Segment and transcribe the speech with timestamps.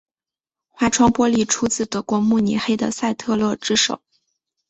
[0.69, 4.01] 花窗玻璃出自德国慕尼黑的赛特勒之手。